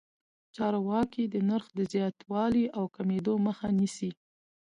[0.55, 4.11] چارواکي د نرخ د زیاتوالي او کمېدو مخه نیسي.